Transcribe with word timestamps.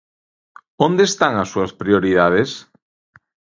¿Onde 0.87 1.03
están 1.09 1.33
as 1.43 1.49
súas 1.53 1.75
prioridades? 1.81 2.49